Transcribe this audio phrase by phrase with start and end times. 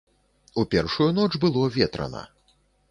[0.61, 2.29] У першую ноч было ветрана.